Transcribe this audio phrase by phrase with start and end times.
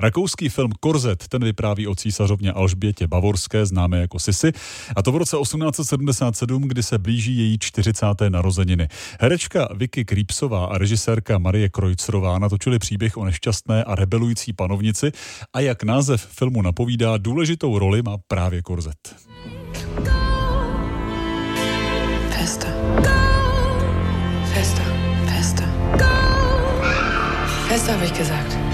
[0.00, 4.52] Rakouský film Korzet, ten vypráví o císařovně Alžbětě Bavorské, známé jako Sisi,
[4.96, 8.06] a to v roce 1877, kdy se blíží její 40.
[8.28, 8.88] narozeniny.
[9.20, 15.12] Herečka Vicky Krýpsová a režisérka Marie Krojcerová natočili příběh o nešťastné a rebelující panovnici
[15.52, 19.16] a jak název filmu napovídá, důležitou roli má právě Korzet.
[22.30, 22.74] Fester.
[24.54, 24.84] Fester.
[25.36, 25.68] Fester.
[27.68, 28.69] Fester, habe ich gesagt.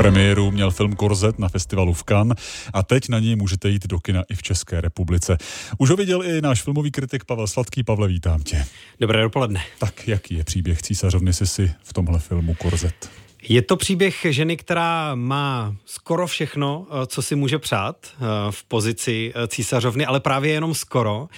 [0.00, 2.38] Premiéru měl film Korzet na festivalu v Cannes
[2.72, 5.38] a teď na něj můžete jít do kina i v České republice.
[5.78, 7.82] Už ho viděl i náš filmový kritik Pavel Sladký.
[7.82, 8.64] Pavle, vítám tě.
[9.00, 9.62] Dobré dopoledne.
[9.78, 13.10] Tak jaký je příběh císařovny Sisi v tomhle filmu Korzet?
[13.48, 18.16] Je to příběh ženy, která má skoro všechno, eh, co si může přát eh,
[18.50, 21.28] v pozici eh, císařovny, ale právě jenom skoro.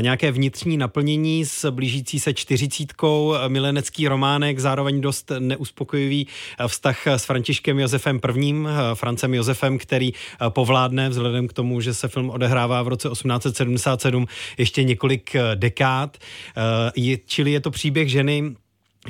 [0.00, 6.26] Nějaké vnitřní naplnění s blížící se čtyřicítkou, milenecký románek, zároveň dost neuspokojivý
[6.66, 8.54] vztah s Františkem Josefem I.,
[8.94, 10.12] Francem Josefem, který
[10.48, 14.26] povládne vzhledem k tomu, že se film odehrává v roce 1877
[14.58, 16.16] ještě několik dekád.
[17.26, 18.54] Čili je to příběh ženy,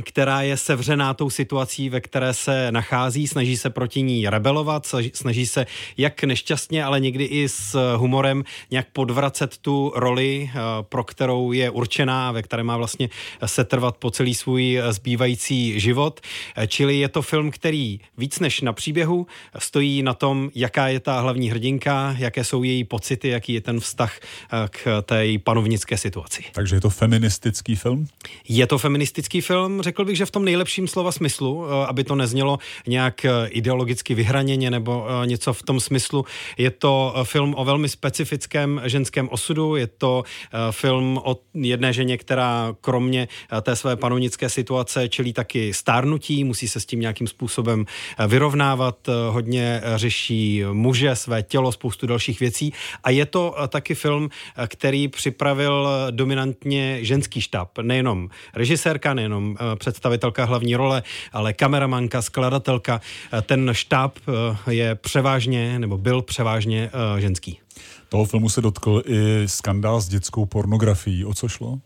[0.00, 5.46] která je sevřená tou situací, ve které se nachází, snaží se proti ní rebelovat, snaží
[5.46, 11.52] se jak nešťastně, ale někdy i s humorem nějak podvracet tu roli, eh, pro kterou
[11.52, 13.08] je určená, ve které má vlastně
[13.46, 16.20] setrvat po celý svůj zbývající život.
[16.56, 19.26] Eh, čili je to film, který víc než na příběhu
[19.58, 23.80] stojí na tom, jaká je ta hlavní hrdinka, jaké jsou její pocity, jaký je ten
[23.80, 26.44] vztah eh, k té panovnické situaci.
[26.52, 28.06] Takže je to feministický film?
[28.48, 32.14] Je to feministický film, řekl bych, že v tom nejlepším slova smyslu, eh, aby to
[32.14, 36.24] neznělo nějak eh, ideologicky vyhraněně nebo eh, něco v tom smyslu.
[36.58, 40.24] Je to film o velmi specifickém ženském osudu, je to
[40.70, 43.28] film o jedné ženě, která kromě
[43.62, 47.86] té své panovnické situace čelí taky stárnutí, musí se s tím nějakým způsobem
[48.26, 52.72] vyrovnávat, hodně řeší muže, své tělo, spoustu dalších věcí
[53.04, 54.30] a je to taky film,
[54.66, 61.02] který připravil dominantně ženský štáb, nejenom režisérka, nejenom představitelka hlavní role,
[61.32, 63.00] ale kameramanka, skladatelka.
[63.42, 67.61] Ten štáb eh, je převážně, nebo byl převážně eh, ženský.
[68.08, 71.24] Toho filmu se dotkl i skandál s dětskou pornografií.
[71.24, 71.78] O co šlo?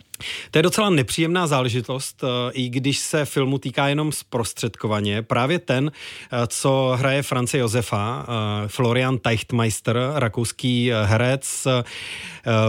[0.50, 5.22] To je docela nepříjemná záležitost, eh, i když se filmu týká jenom zprostředkovaně.
[5.22, 11.66] Právě ten, eh, co hraje France Josefa, eh, Florian Teichtmeister, rakouský herec,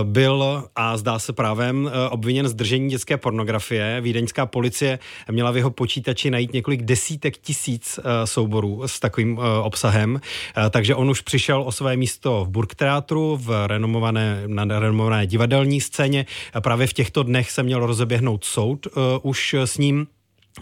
[0.03, 4.01] byl a zdá se právem obviněn z držení dětské pornografie.
[4.01, 4.99] Vídeňská policie
[5.31, 10.21] měla v jeho počítači najít několik desítek tisíc souborů s takovým obsahem,
[10.69, 12.49] takže on už přišel o své místo v
[13.07, 16.25] Burgteatru, v renomované, na renomované divadelní scéně.
[16.59, 20.07] Právě v těchto dnech dnech se měl rozeběhnout soud uh, už s ním.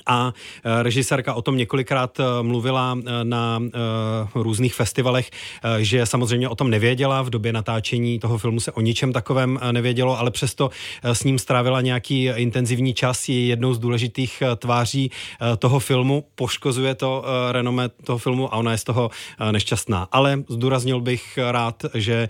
[0.05, 0.33] A
[0.63, 3.61] e, režisérka o tom několikrát e, mluvila e, na
[4.35, 5.31] různých festivalech,
[5.77, 7.21] že samozřejmě o tom nevěděla.
[7.21, 10.69] V době natáčení toho filmu se o ničem takovém nevědělo, ale přesto
[11.03, 13.29] s ním strávila nějaký intenzivní čas.
[13.29, 15.11] Je jednou z důležitých tváří
[15.59, 16.23] toho filmu.
[16.35, 19.09] Poškozuje to renomé toho filmu a ona je z toho
[19.51, 20.07] nešťastná.
[20.11, 22.27] Ale zdůraznil bych rád, že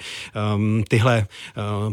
[0.88, 1.28] tyhle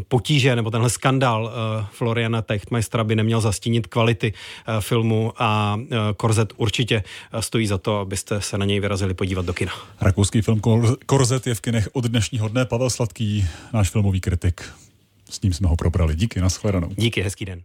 [0.07, 1.51] potíže nebo tenhle skandál
[1.91, 4.33] Floriana Techtmeistera by neměl zastínit kvality
[4.79, 5.79] filmu a a
[6.17, 7.03] Korzet určitě
[7.39, 9.71] stojí za to, abyste se na něj vyrazili podívat do kina.
[10.01, 10.61] Rakouský film
[11.05, 12.65] Korzet je v kinech od dnešního dne.
[12.65, 14.61] Pavel Sladký, náš filmový kritik.
[15.29, 16.15] S ním jsme ho probrali.
[16.15, 16.89] Díky, nashledanou.
[16.97, 17.63] Díky, hezký den.